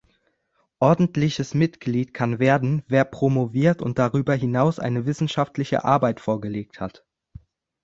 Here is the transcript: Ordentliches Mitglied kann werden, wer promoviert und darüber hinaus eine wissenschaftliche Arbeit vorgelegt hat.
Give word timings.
Ordentliches 0.79 1.53
Mitglied 1.53 2.11
kann 2.15 2.39
werden, 2.39 2.81
wer 2.87 3.05
promoviert 3.05 3.83
und 3.83 3.99
darüber 3.99 4.33
hinaus 4.33 4.79
eine 4.79 5.05
wissenschaftliche 5.05 5.83
Arbeit 5.85 6.19
vorgelegt 6.19 6.79
hat. 6.79 7.05